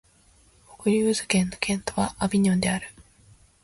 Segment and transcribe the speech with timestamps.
[0.67, 2.87] ヴォクリューズ県の県都はアヴィニョンである